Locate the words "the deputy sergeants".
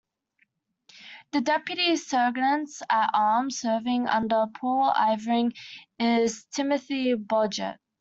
1.31-2.81